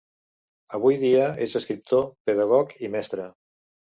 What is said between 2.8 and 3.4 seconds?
i mestre.